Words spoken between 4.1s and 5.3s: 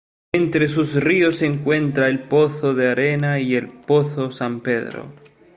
San Pedro.